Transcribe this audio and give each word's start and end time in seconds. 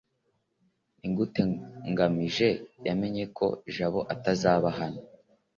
nigute 0.99 1.41
ngamije 1.91 2.49
yamenye 2.87 3.23
ko 3.37 3.45
jabo 3.75 4.01
atazaba 4.13 4.67
hano 4.79 5.01